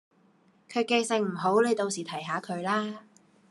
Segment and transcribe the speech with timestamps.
[0.67, 3.03] 佢記性唔好，你到時提下佢啦